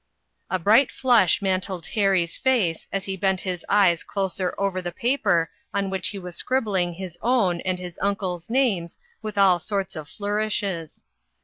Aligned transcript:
A 0.49 0.57
bright 0.57 0.89
flush 0.89 1.43
mantled 1.43 1.85
Harry's 1.93 2.35
face 2.35 2.87
as 2.91 3.05
he 3.05 3.15
bent 3.15 3.41
his 3.41 3.63
eyes 3.69 4.01
closer 4.01 4.55
over 4.57 4.81
the 4.81 4.91
paper 4.91 5.51
on 5.75 5.91
which 5.91 6.07
he 6.07 6.17
was 6.17 6.35
scribbling 6.35 6.93
his 6.95 7.19
own 7.21 7.61
and 7.65 7.77
his 7.77 7.99
uncle's 8.01 8.49
names 8.49 8.97
with 9.21 9.37
all 9.37 9.59
sorts 9.59 9.95
of 9.95 10.09
flourishes. 10.09 11.05